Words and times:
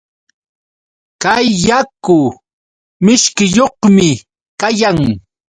Kay 1.21 1.45
yaku 1.65 2.19
mishkiyuqmi 3.03 4.07
kayan. 4.59 4.99